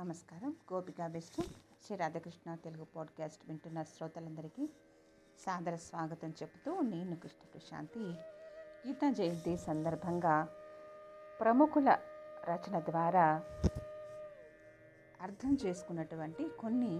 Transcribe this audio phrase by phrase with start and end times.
[0.00, 0.56] నమస్కారం.
[0.72, 1.42] Gopika best.
[1.86, 4.70] Shri Radhakrishna Telugu podcast వింటున్న శ్రోతలందరికీ
[5.38, 8.00] సాదర స్వాగతం చెబుతూ నేను కృష్ణ ప్రశాంతి.
[8.88, 10.48] గీతా జయంతి సందర్భంగా
[11.40, 11.98] ప్రముఖుల
[12.48, 13.42] రచన ద్వారా
[15.20, 16.98] అర్థం చేసుకున్నటువంటి కొన్ని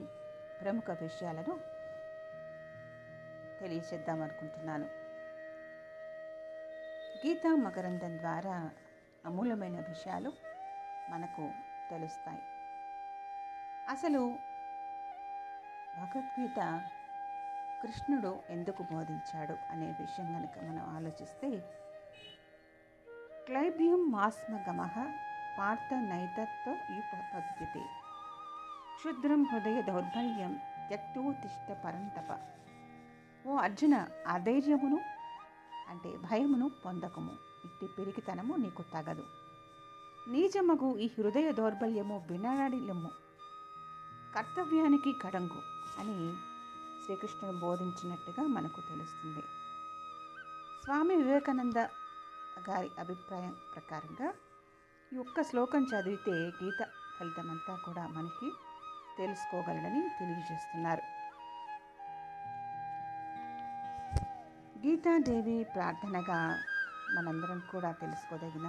[0.62, 1.60] ప్రముఖ విషయాలను
[3.60, 4.84] తెలియచేద్దాం అనుకుంటున్నాను.
[7.26, 8.70] గీతా మకరందం ద్వారా
[9.26, 10.32] అమూలమైన విషయాలు
[11.10, 11.50] మనకు
[11.90, 12.59] తెలుస్తాయి.
[13.90, 14.38] అసలు
[15.98, 16.88] భగవద్గీత
[17.82, 21.50] కృష్ణుడు ఎందుకు బోధించాడు అనే విషయం కనుక మనం ఆలోచిస్తే
[23.46, 24.86] క్లైబ్యం మాస్మగమ
[25.58, 27.80] పార్థ నైతత్వ యుపద్యతే
[28.96, 32.38] క్షుద్రం హృదయ దౌర్బల్యం త్యక్తోతిష్ట పరంతప.
[33.46, 35.00] ఓ అర్జున అధైర్యమును
[35.88, 37.32] అంటే భయమును పొందకము.
[37.64, 39.24] ఇట్టి పిరికితనము నీకు తగదు.
[40.28, 43.29] నీజమగు ఈ హృదయ దౌర్బల్యము వినాడిలము
[44.34, 45.62] కర్తవ్యానికి కడంగు
[45.98, 46.16] అని
[47.04, 49.42] శ్రీకృష్ణుడు బోధించినట్టుగా మనకు తెలుస్తుంది.
[50.84, 51.78] స్వామి వివేకానంద
[52.70, 54.34] గారి అభిప్రాయం ప్రకారంగా
[55.12, 56.86] ఈ ఒక్క శ్లోకం చదివితే గీత
[57.20, 58.52] ఫలితమంతా కూడా మనకి
[59.18, 61.02] తెలుసుకోగలడని తెలియజేస్తున్నారు.
[64.78, 66.62] గీతాదేవి ప్రార్థనగా
[67.14, 68.68] మనందరం కూడా తెలుసుకోదగిన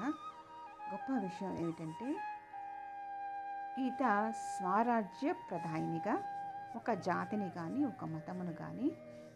[0.92, 2.08] గొప్ప విషయం ఏమిటంటే
[3.80, 6.24] గీత స్వరాజ్య ప్రధానిగా
[6.76, 8.92] ఒక జాతిని కానీ ఒక మతమును కానీ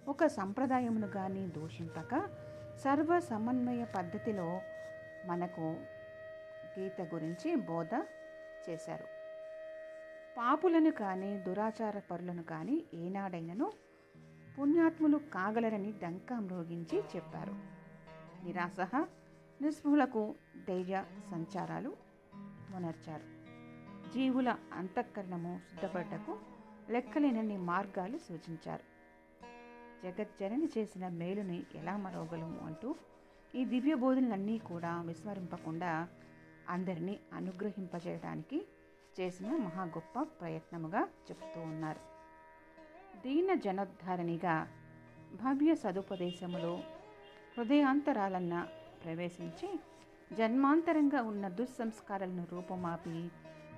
[0.08, 2.28] ఒక సంప్రదాయమును కానీ దూషింపక
[2.76, 4.62] సర్వ సమన్వయ పద్ధతిలో
[5.26, 5.78] మనకు
[6.80, 7.94] గీత గురించి బోధ
[8.70, 9.04] చేశారు.
[10.38, 13.72] పాపులను కానీ దురాచార పరులను కానీ ఏనాడైనను
[14.60, 17.56] పుణ్యాత్ములు కాగలరని డంకా మ్రోగించి చెప్పారు.
[18.46, 19.06] నిరాశ
[19.62, 20.36] నిస్పృహులకు
[20.68, 21.96] ధైర్య సంచారాలు
[22.72, 23.35] మునర్చారు.
[24.16, 26.38] జీవుల అంతఃకరణము శుద్ధపడ్డకు
[26.90, 28.84] లెక్కలేనన్ని మార్గాలు సూచించారు.
[30.04, 32.96] జగజ్జనని చేసిన మేలుని ఎలా మరవగలము అంటూ
[33.56, 36.08] ఈ దివ్య బోధనలన్నీ కూడా విస్మరింపకుండా
[36.70, 38.66] అందరినీ అనుగ్రహింపజేయడానికి
[39.20, 42.00] చేసిన మహా గొప్ప ప్రయత్నముగా చెప్తూ ఉన్నారు.
[43.20, 44.68] దీన జనోద్ధారణిగా
[45.44, 46.84] భవ్య సదుపదేశములో
[47.58, 48.68] హృదయాంతరాలన్న
[49.06, 49.80] ప్రవేశించి
[50.36, 53.30] జన్మాంతరంగా ఉన్న దుస్సంస్కారాలను రూపమాపి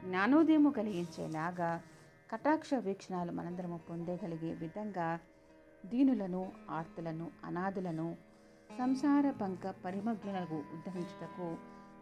[0.08, 1.82] జ్ఞానోదయము కలిగించేలాగా
[2.32, 5.20] కటాక్ష వీక్షణాలు మనందరము పొందగలిగే విధంగా
[5.86, 8.18] దీనులను ఆర్తులను అనాథులను
[8.78, 11.48] సంసార పంక పరిమగ్నులకు ఉద్ధరించుటకు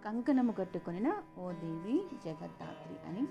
[0.06, 3.24] కంకణము కట్టుకొనిన ఓ దేవి జగద్ధాత్రి అని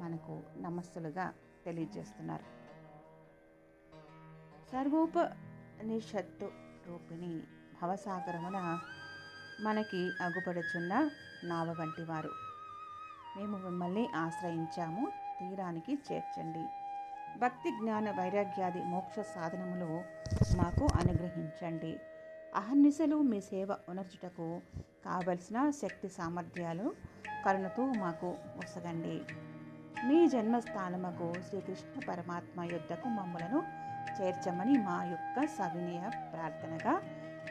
[0.00, 1.26] మనకు నమస్సులుగా
[1.66, 2.46] తెలియజేస్తున్నారు.
[4.72, 6.48] సర్వోపనిషత్తు
[6.86, 7.32] రూపిణి
[7.82, 8.58] భవసాగరమున
[9.60, 10.92] మనకి అగుపడుచున్న
[11.44, 12.45] నావ వంటి వారు.
[13.36, 15.08] మేము మిమ్మల్ని ఆశ్రయించాము.
[15.40, 16.66] తీరానికి చేర్చండి.
[17.38, 20.02] భక్తి జ్ఞాన వైరాగ్యాది మోక్ష సాధనములు
[20.56, 22.00] మాకు అనుగ్రహించండి.
[22.54, 24.60] అహర్నిశలు మీ సేవ ఉనర్చుటకు
[25.04, 26.94] కావలసిన శక్తి సామర్థ్యాలు
[27.46, 29.22] కరుణతో మాకు వసగండి.
[30.06, 33.62] మీ జన్మస్థానముకు శ్రీకృష్ణ పరమాత్మ యుద్ధకు మమ్మలను
[34.20, 37.00] చేర్చమని మా యొక్క సవినయ ప్రార్థనగా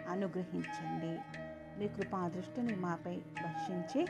[0.09, 1.19] అనుగ్రహించండి.
[1.79, 4.07] మీ కృపా దృష్టిని మాపై వర్షించి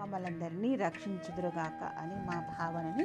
[0.00, 3.04] మమ్మల్ందరినీ రక్షించుదురుగాక అని మా భావనని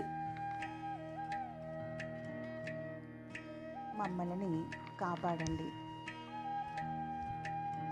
[3.98, 4.64] మమ్మల్ని
[5.02, 5.70] కాపాడండి.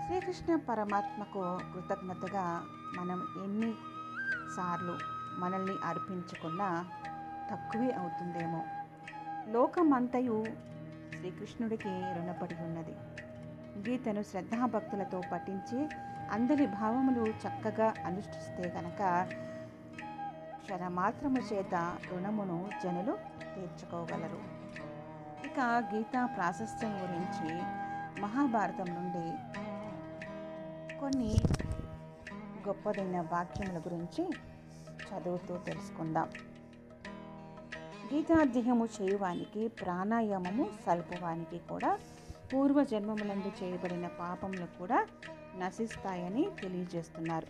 [0.06, 2.62] శ్రీకృష్ణ పరమాత్మకు కృతజ్ఞతగా
[2.96, 3.72] మనం ఎన్ని
[4.56, 4.98] సార్లు
[5.38, 6.84] మనల్ని అర్పించుకున్నా
[7.50, 8.64] తక్కువే అవుతుందేమో.
[9.48, 10.44] లోకమంతయు
[11.18, 12.96] శ్రీకృష్ణుడికి రుణపడి ఉన్నది.
[13.88, 15.78] గీతను శ్రద్ధాభక్తులతో పఠించి
[16.30, 19.28] అందరి భావములు చక్కగా అనుష్ఠిస్తే గనక
[20.62, 21.74] క్షణమాత్రము చేత
[22.10, 23.18] రుణమును జనులు
[23.54, 24.40] తీర్చుకోగలరు.
[25.46, 27.62] ఇక గీతా ప్రాశస్త్యం గురించి
[28.20, 29.26] మహాభారతం నుండి
[31.00, 31.36] కొన్ని
[32.68, 34.24] గొప్పదైన వాక్యముల గురించి
[35.04, 36.30] చదువుతూ తెలుసుకుందాం.
[38.14, 41.98] గీతాధ్యయము చేయువానికి ప్రాణాయామము సల్పువానికి కూడా
[42.52, 45.06] పూర్వజన్మములందు చేయబడిన పాపములు కూడా
[45.58, 47.46] నశిస్తాయని తెలియజేస్తున్నారు.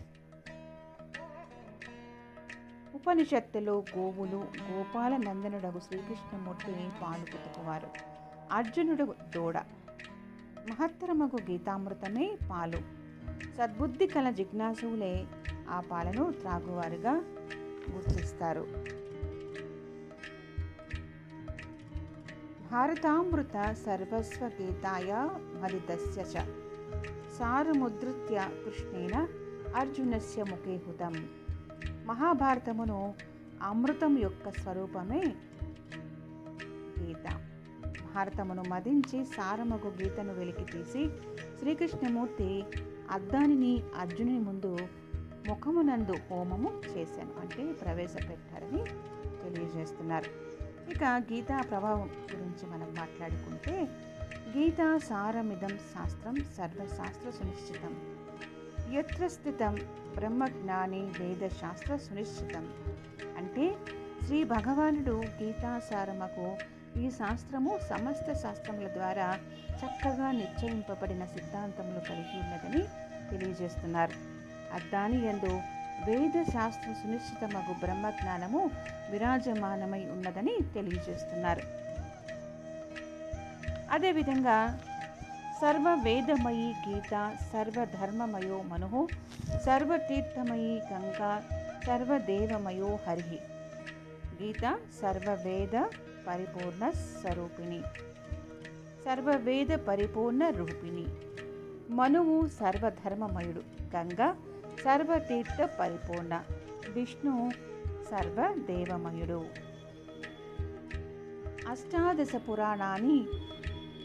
[2.95, 7.87] ఉపనిషత్తులో గోవులు గోపాల నందనుడగు శ్రీకృష్ణమూర్తిని పాలు పుట్టుకువారు
[8.51, 9.57] అర్జునుడు దూడ
[10.67, 12.77] మహత్తరమగు గీతామృతమే పాలు.
[13.57, 15.27] సద్బుద్ధి కల జిజ్ఞాసులే
[15.69, 17.13] ఆ పాలను త్రాగువారుగా
[17.91, 18.67] గుర్తిస్తారు.
[22.71, 26.23] భారతామృత సర్వస్వ గీతాయ మదితస్య
[27.03, 29.27] చ కృష్ణేన
[29.75, 31.29] అర్జునస్య ముఖే హుతం
[32.05, 33.13] మహాభారతమును
[33.61, 35.23] అమృతం యొక్క స్వరూపమే
[36.99, 37.41] గీత.
[38.15, 41.09] భారతమును మదించి సారమగు గీతను వెలికి తీసి
[41.59, 42.63] శ్రీకృష్ణమూర్తి
[43.11, 44.77] అద్దానిని అర్జునుని ముందు
[45.47, 47.31] ముఖమునందు హోమము చేశాను.
[47.41, 48.83] అంటే ప్రవేశపెట్టారని
[49.43, 50.55] తెలియజేస్తున్నారు.
[50.91, 53.87] ఇక గీతా ప్రభావం గురించి మనం మాట్లాడుకుంటే
[54.57, 58.15] గీతా సారమిదం శాస్త్రం సర్వశాస్త్ర సునిశ్చితం.
[58.93, 59.75] ఎత్ర స్థితం
[60.15, 62.73] బ్రహ్మజ్ఞాని వేదశాస్త్ర సునిశ్చితం.
[63.37, 63.73] అంటే
[64.25, 66.57] శ్రీ భగవానుడు గీతాసారమకు
[66.99, 69.39] ఈ శాస్త్రము సమస్త శాస్త్రముల ద్వారా
[69.69, 72.83] చక్కగా నిశ్చయింపబడిన సిద్ధాంతములు కలిగి ఉన్నదని
[73.31, 74.13] తెలియజేస్తున్నారు.
[74.73, 75.61] అద్దాని ఎందు
[76.05, 78.71] వేద శాస్త్ర సునిశ్చితమగు బ్రహ్మజ్ఞానము
[79.11, 81.84] విరాజమానమై ఉన్నదని తెలియజేస్తున్నారు.
[83.95, 84.79] అదేవిధంగా
[85.61, 89.07] సర్వ వేదమయీ గీత సర్వధర్మమయో మను
[89.65, 91.43] సర్వతీర్థమయీ గంగా
[91.87, 93.39] సర్వదేవమయో హరి
[94.43, 95.85] గీత సర్వవేద
[96.27, 97.81] పరిపూర్ణ స్వరూపిణి.
[99.05, 101.05] సర్వవేద పరిపూర్ణ రూపిణి.
[101.93, 103.61] మనువు సర్వధర్మమయుడు.
[103.95, 104.33] గంగ
[104.83, 106.43] సర్వతీర్థ పరిపూర్ణ.
[106.93, 107.51] విష్ణు
[108.11, 109.45] సర్వదేవమయుడు.
[111.67, 113.25] అష్టాదశ పురాణాన్ని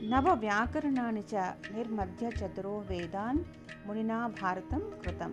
[0.09, 1.35] నవవ్యాకరణాన్ని చ
[1.73, 3.39] నిర్మధ్య చతురో వేదాన్
[3.87, 5.31] మునినా భారతం కృతం.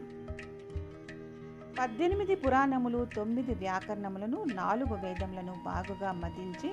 [1.80, 6.70] పద్దెనిమిది పురాణములు తొమ్మిది వ్యాకరణములను నాలుగు వేదములను బాగుగా మదించి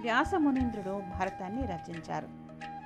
[0.00, 2.28] వ్యాసమునీంద్రుడు భారతాన్ని రచించారు.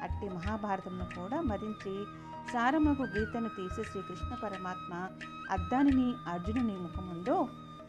[0.03, 2.05] అట్టి మహాభారతమును కూడా మదించి
[2.53, 5.09] సారమగు గీతను తీసి శ్రీకృష్ణ పరమాత్మ
[5.51, 7.49] అద్దానిని అర్జునుని ముఖముందు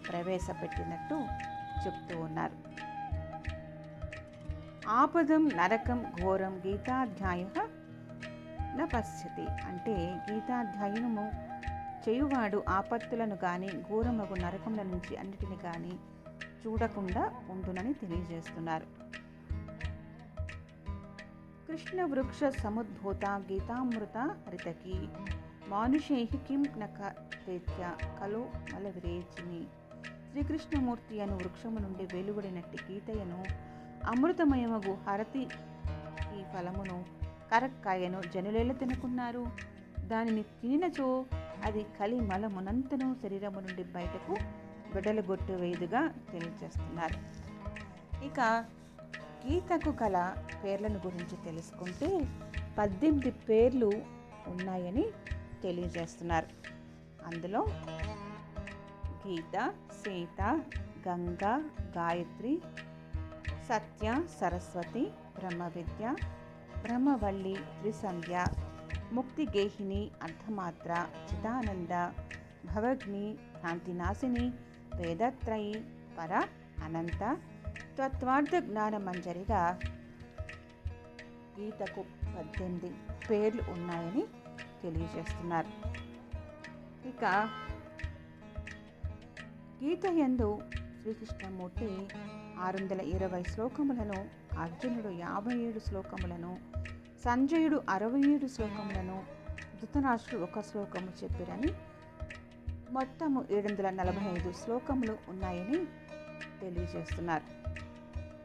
[0.10, 1.16] ప్రవేశపెట్టినట్టు
[1.86, 2.89] చెప్తూ ఉన్నారు.
[4.90, 7.44] ఆపదం నరకం ఘోరం గీతాధ్యాయ
[8.78, 9.96] న పశ్యతి అంటే
[10.32, 11.32] గీతాధ్యాయనము
[12.10, 16.00] చేయువాడు ఆపత్తులను కానీ ఘోరమగు నరకముల నుంచి అన్నిటిని కానీ
[16.66, 18.86] చూడకుండా ఉండునని తెలియజేస్తున్నారు.
[21.68, 25.10] కృష్ణ వృక్ష సముద్భూత గీతామృత హరితకి
[25.68, 29.68] మానుషై కిం నకతేత్య కలో మల విరేచిని
[30.32, 33.69] శ్రీకృష్ణమూర్తి అను వృక్షము నుండి వెలువడినట్టి గీతయను
[34.06, 35.40] అమృతమయమగు హరతి
[36.40, 37.06] ఈ ఫలమును
[37.52, 39.48] కరక్కాయను జనులేల తినుకున్నారు.
[40.00, 41.26] దానిని తినినచో
[41.64, 44.38] అది కలి మలమునంతను శరీరము నుండి బయటకు
[44.94, 47.40] బిడలగొట్టు వేదుగా తెలియజేస్తున్నారు.
[48.24, 48.66] ఇక
[49.46, 52.28] గీతకు కల పేర్లను గురించి తెలుసుకుంటే
[52.78, 53.92] పద్దెనిమిది పేర్లు
[54.48, 55.06] ఉన్నాయని
[55.64, 56.48] తెలియజేస్తున్నారు.
[57.26, 57.66] అందులో
[59.28, 60.62] గీత సీత
[61.08, 62.62] గంగా గాయత్రి
[63.70, 65.02] సత్య సరస్వతి
[65.36, 66.16] బ్రహ్మ విద్య
[66.82, 68.46] బ్రహ్మవల్లి త్రిసంధ్య
[69.12, 70.92] ముక్తిగేహిని అర్ధమాత్ర
[71.28, 71.94] చిదానంద
[72.66, 73.26] భవగ్ని
[73.64, 74.46] కాంతినాశిని
[74.96, 75.76] వేదత్రయి
[76.18, 76.34] పర
[76.84, 77.22] అనంత
[78.00, 79.62] తత్వార్థ జ్ఞాన మంజరిగా
[81.56, 82.02] గీతకు
[82.36, 82.92] పద్దెనిమిది
[83.30, 84.24] పేర్లు ఉన్నాయని
[84.84, 85.72] తెలియజేస్తున్నారు.
[87.08, 87.24] ఇక
[89.82, 90.50] గీత ఎందు
[91.02, 91.90] శ్రీకృష్ణమూర్తి
[92.60, 94.26] ఆరు వందల ఇరవై శ్లోకములను
[94.60, 96.58] అర్జునుడు యాభై ఏడు శ్లోకములను
[97.26, 99.24] సంజయుడు అరవై ఏడు శ్లోకములను
[99.80, 101.72] ధృతరాష్ట్రుడు ఒక శ్లోకము చెప్పిరని
[102.92, 105.86] మొత్తము ఏడు వందల నలభై ఐదు శ్లోకములు ఉన్నాయని
[106.62, 107.44] తెలియజేస్తున్నారు.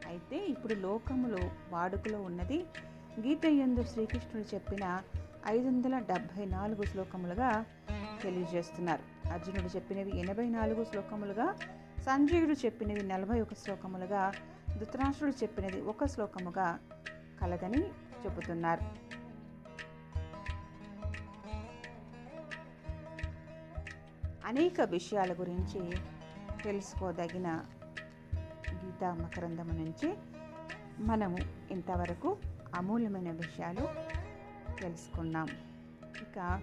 [0.07, 2.65] అయితే ఇప్పుడు లోకములో వాడుకలో ఉన్నది
[3.19, 5.01] గీత ఎందు శ్రీకృష్ణుడు చెప్పిన
[5.47, 7.65] ఐదు వందల డెబ్భై నాలుగు శ్లోకములుగా
[8.21, 9.03] తెలియజేస్తున్నారు.
[9.33, 11.55] అర్జునుడు చెప్పినవి ఎనభై నాలుగు శ్లోకములుగా
[12.05, 14.33] సంజయుడు చెప్పినది నలభై ఒక శ్లోకములుగా
[14.77, 16.79] ధృతరాష్ట్రుడు చెప్పినది ఒక శ్లోకముగా
[17.41, 18.81] కలదని చెబుతున్నారు.
[24.45, 25.97] అనేక విషయాల గురించి
[26.63, 27.47] తెలుసుకోదగిన
[28.69, 30.13] గీతా మకరందము నుంచి
[30.99, 31.37] మనము
[31.71, 32.37] ఇంతవరకు
[32.75, 33.87] అమూల్యమైన విషయాలు
[34.81, 35.47] తెలుసుకున్నాం.
[36.03, 36.61] ఇక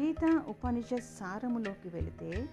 [0.00, 2.48] గీత ఉపనిషత్ సారములోకి వెళితే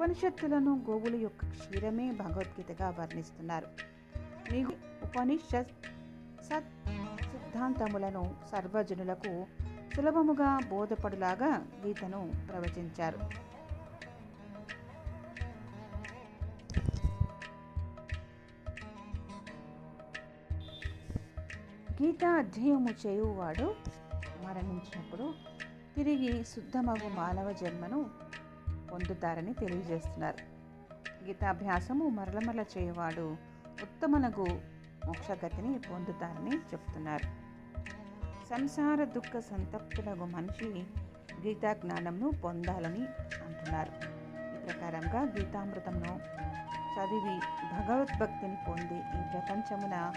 [0.00, 3.66] ఉపనిషత్తులను గోవుల యొక్క క్షీరమే భగవద్గీతగా వర్ణిస్తున్నారు.
[4.52, 5.70] మీకు ఉపనిషత్
[6.42, 6.70] సత్
[7.22, 9.46] సిద్ధాంతములను సర్వజనులకు
[9.96, 13.18] సులభముగా బోధపడులాగా గీతను ప్రవచించారు.
[22.02, 23.74] గీత అధ్యయము చేయువాడు
[24.46, 25.34] మరణించినప్పుడు
[25.96, 28.19] తిరిగి శుద్ధమగు మానవ జన్మను
[28.92, 30.60] పొందుతారని తెలియజేస్తున్నారు.
[31.24, 33.36] గీతాభ్యాసము మరల మరల చేయవాడు
[33.82, 34.46] ఉత్తమనగు
[35.06, 37.50] మోక్షగతిని పొందుతారని చెప్తున్నారు.
[38.50, 40.86] సంసార దుఃఖ సంతప్తులకు మనిషి
[41.46, 43.04] గీతా జ్ఞానంను పొందాలని
[43.46, 43.92] అంటున్నారు.
[44.54, 46.20] ఈ ప్రకారంగా గీతామృతంను
[46.94, 47.40] చదివి
[47.72, 50.12] భగవద్భక్తిని పొంది ఈ ప్రపంచమున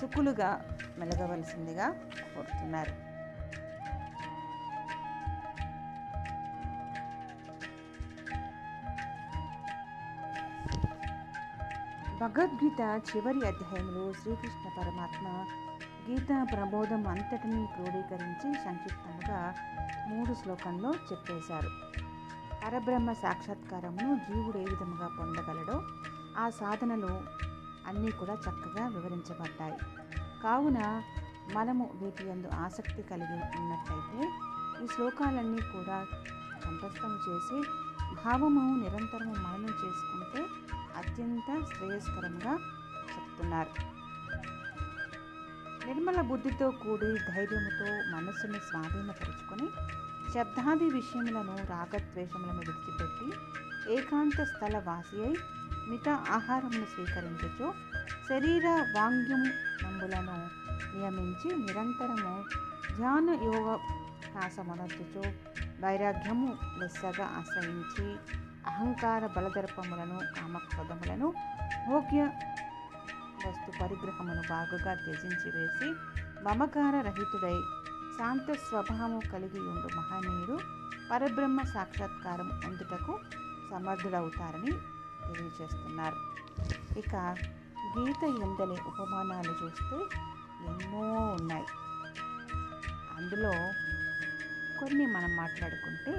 [0.00, 1.90] సుఖులుగా మెలగవలసిందిగా
[2.34, 3.09] కోరుతున్నారు.
[12.20, 15.26] భగవద్గీత చివరి అధ్యాయంలో శ్రీకృష్ణ పరమాత్మ
[16.08, 19.54] గీతా ప్రబోధం అంతటినీ క్రోడీకరించి సంక్షిప్తముగా
[20.08, 21.70] మూడు శ్లోకంలో చెప్పేశారు.
[22.66, 25.82] పరబ్రహ్మ సాక్షాత్కారమును జీవుడు ఏ విధముగా పొందగలడో
[26.38, 27.20] ఆ సాధనలు
[27.86, 29.78] అన్నీ కూడా చక్కగా వివరించబడ్డాయి.
[30.42, 31.02] కావున
[31.52, 34.30] మనము వీటి ఎందు ఆసక్తి కలిగి ఉన్నట్లయితే
[34.84, 36.06] ఈ శ్లోకాలన్నీ కూడా
[36.64, 37.58] కంఠస్థం చేసి
[38.14, 40.40] భావము నిరంతరము మననం చేసుకుంటే
[40.96, 42.54] అత్యంత శ్రేయస్కరంగా
[43.12, 43.72] చెప్తున్నారు.
[45.86, 49.68] నిర్మల బుద్ధితో కూడి ధైర్యముతో మనస్సును స్వాధీనపరుచుకొని
[50.34, 53.28] శబ్దాది విషయములను రాగద్వేషములను విడిచిపెట్టి
[53.92, 55.36] ఏకాంత స్థల వాసి అయి
[55.88, 57.68] మిత ఆహారమును స్వీకరించచ్చు
[58.28, 59.42] శరీర వాంగ్యం
[59.84, 60.36] నంబులను
[60.96, 62.34] నియమించి నిరంతరము
[62.96, 63.68] ధ్యాన యోగ
[64.34, 65.49] నాశమనొద్దుచు
[65.82, 68.16] వైరాగ్యము లెస్సగా ఆశ్రయించి
[68.66, 71.34] అహంకార బలదర్పములను కామక్రోధములను
[71.88, 72.22] భోగ్య
[73.46, 75.88] వస్తు పరిగ్రహమును బాగుగా త్యజించి వేసి
[76.42, 77.56] మమకార రహితుడై
[78.18, 80.60] శాంత స్వభావము కలిగి ఉండు మహనీయుడు
[81.12, 83.18] పరబ్రహ్మ సాక్షాత్కారం అందుటకు
[83.70, 84.72] సమర్థుడవుతారని
[85.26, 86.18] తెలియజేస్తున్నారు.
[86.98, 87.14] ఇక
[87.98, 89.96] గీత ఎందలి ఉపమానాలు చూస్తే
[90.66, 91.00] ఎన్నో
[91.40, 91.66] ఉన్నాయి.
[93.16, 93.52] అందులో
[94.80, 96.14] కొన్ని మనం మాట్లాడుకుంటే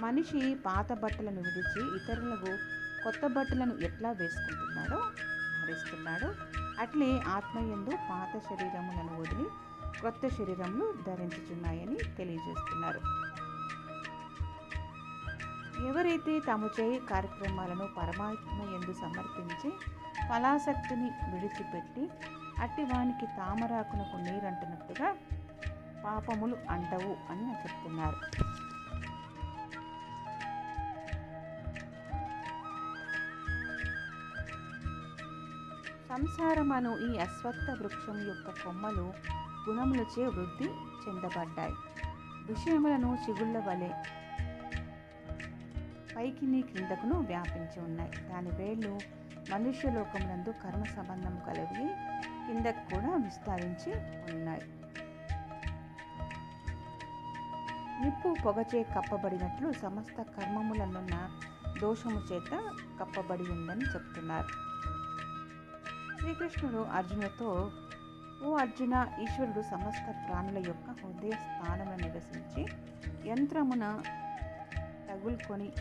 [0.00, 2.52] మనిషి పాత బట్టలను విడిచి ఇతరులకు
[3.04, 4.98] కొత్త బట్టలను ఎట్లా వేసుకుంటున్నాడో
[5.60, 6.28] ధరిస్తున్నాడో
[6.82, 9.46] అట్లే ఆత్మయందు పాత శరీరములను వదిలి
[10.00, 13.00] కొత్త శరీరములు ధరించుచున్నాయని తెలియజేస్తున్నారు.
[15.88, 19.70] ఎవరైతే తాము చేయి కార్యక్రమాలను పరమాత్మ ఎందు సమర్పించి
[20.28, 22.04] ఫలాసక్తిని విడిచిపెట్టి
[22.62, 25.08] అట్టి వానికి తామరాకునకు నీరంటున్నట్టుగా
[26.04, 28.16] పాపములు అంటవు అని చెప్తున్నారు.
[36.08, 39.12] సంసారమను ఈ అశ్వత్థ వృక్షం యొక్క కొమ్మలు
[39.68, 41.72] గుణములచే వృద్ధి చెందబడ్డాయి.
[42.46, 43.88] విషయములను చిగుళ్ళ వలె
[46.16, 48.10] పైకి క్రిందకును వ్యాపించి ఉన్నాయి.
[48.28, 48.98] దాని వేళ్ళు
[49.50, 51.88] మనుష్యలోకమునందు కర్మ సంబంధం కలిగి
[52.46, 53.92] కిందకు కూడా విస్తరించి
[54.34, 54.77] ఉన్నాయి.
[58.02, 61.16] నిప్పు పొగచే కప్పబడినట్లు సమస్త కర్మములనున్న
[61.80, 62.52] దోషము చేత
[63.00, 64.50] కప్పబడి ఉందని చెప్తున్నారు.
[66.20, 67.70] శ్రీకృష్ణుడు అర్జునతో
[68.46, 72.62] ఓ అర్జున ఈశ్వరుడు సమస్త ప్రాణుల యొక్క హృదయ స్థానంలో నివసించి
[73.28, 74.02] యంత్రమున
[75.08, 75.72] తగులుకొని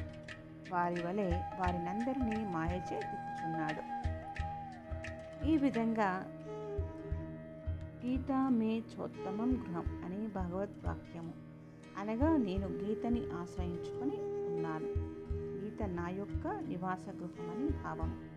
[0.71, 3.83] వారి వలె వారినందరినీ మాయచే తిప్పుచున్నాడు
[5.47, 6.09] ఈ విధంగా
[8.05, 11.46] గీతా మే చోత్తమం గృహం అనే భగవద్వాక్యము.
[11.97, 14.87] అనగా నేను గీతని ఆశ్రయించుకొని ఉన్నాను.
[15.63, 18.29] గీత నా యొక్క నివాస గృహమని భావం.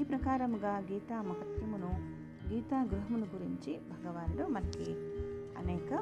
[0.00, 4.94] ఈ ప్రకారముగా గీతా మహత్యమును గీతా గృహమును గురించి భగవానుడు మనకి
[5.58, 5.94] అనేక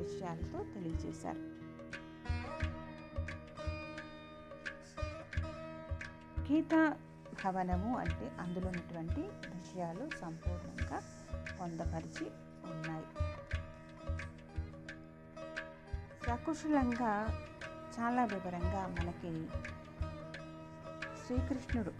[0.00, 1.56] విషయాలతో తెలియజేశారు.
[6.52, 6.96] గీతా
[7.44, 9.20] భవనము అంటే అందులో ఉన్నటువంటి
[9.56, 11.02] విషయాలు సంపూర్ణంగా
[11.60, 12.26] పొందపరిచి
[12.70, 13.25] ఉన్నాయి.
[16.26, 17.44] ప్రకుశలంగా
[18.00, 19.48] చాలా వివరంగా మనకి
[21.26, 21.90] శ్రీకృష్ణుడు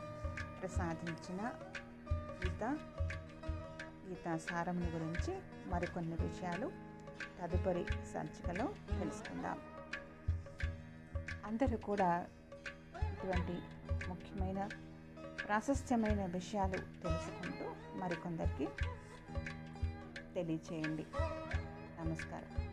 [0.61, 1.53] ప్రసాదించిన
[2.23, 2.79] గీత
[4.09, 6.73] గీత సారముని గురించి మరికొన్ని విషయాలు
[7.43, 8.67] తదుపరి సంచికలో
[8.99, 9.59] తెలుసుకుందాం.
[11.45, 12.27] అందరూ కూడా
[13.03, 13.63] ఇటువంటి
[14.09, 14.69] ముఖ్యమైన
[15.47, 18.69] ప్రాశస్త్యమైన విషయాలు తెలుసుకుంటూ మరికొందరికి
[20.35, 21.07] తెలియచేయండి.
[22.03, 22.66] నమస్కారం.